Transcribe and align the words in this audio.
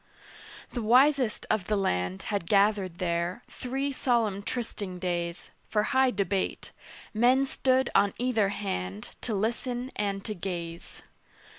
The 0.73 0.81
wisest 0.81 1.45
of 1.51 1.67
the 1.67 1.75
land 1.77 2.23
Had 2.23 2.49
gathered 2.49 2.97
there, 2.97 3.43
three 3.47 3.91
solemn 3.91 4.41
trysting 4.41 4.97
days, 4.97 5.51
For 5.69 5.83
high 5.93 6.09
debate: 6.09 6.71
men 7.13 7.45
stood 7.45 7.91
on 7.93 8.15
either 8.17 8.49
hand 8.49 9.11
To 9.21 9.35
listen 9.35 9.91
and 9.95 10.25
to 10.25 10.33
gaze. 10.33 11.03